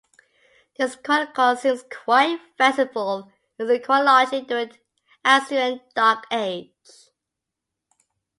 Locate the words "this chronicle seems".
0.79-1.83